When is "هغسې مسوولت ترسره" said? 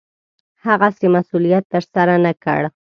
0.65-2.15